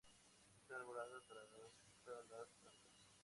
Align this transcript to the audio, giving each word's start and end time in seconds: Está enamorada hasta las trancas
Está 0.57 0.77
enamorada 0.77 1.15
hasta 1.19 1.35
las 2.23 2.55
trancas 2.55 3.07